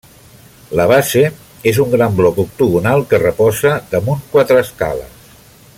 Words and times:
La 0.79 0.85
base 0.91 1.21
és 1.73 1.81
un 1.83 1.91
gran 1.95 2.17
bloc 2.21 2.41
octogonal 2.45 3.05
que 3.11 3.21
reposa 3.25 3.75
damunt 3.93 4.25
quatre 4.35 4.59
escales. 4.67 5.25